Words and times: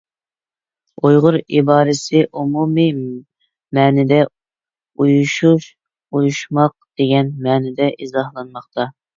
«ئۇيغۇر» 1.01 1.35
ئىبارىسى 1.57 2.21
ئومۇمىي 2.39 2.89
مەنىدە 3.79 4.19
«ئويۇشۇش، 4.25 5.69
ئويۇشماق» 5.83 6.77
دېگەن 7.03 7.33
مەنىدە 7.49 7.93
ئىزاھلانماقتا. 8.01 8.93